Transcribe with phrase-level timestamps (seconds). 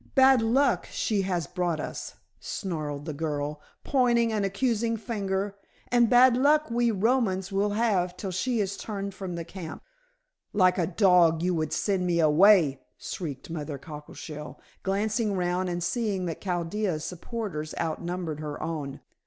[0.15, 5.55] Bad luck she has brought us," snarled the girl, pointing an accusing finger.
[5.89, 9.83] "And bad luck we Romans will have till she is turned from the camp."
[10.53, 16.25] "Like a dog you would send me away," shrieked Mother Cockleshell, glancing round and seeing
[16.25, 19.01] that Chaldea's supporters outnumbered her own.